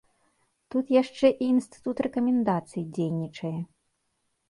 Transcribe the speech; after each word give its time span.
Тут 0.75 0.85
яшчэ 1.01 1.27
і 1.35 1.45
інстытут 1.57 1.97
рэкамендацый 2.07 2.83
дзейнічае. 2.99 3.57